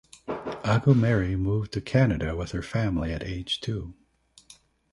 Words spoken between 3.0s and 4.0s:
at age two.